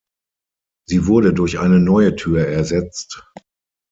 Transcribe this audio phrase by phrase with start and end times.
[0.87, 3.23] Sie wurde durch eine neue Tür ersetzt.